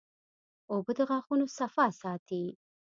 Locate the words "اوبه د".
0.71-0.99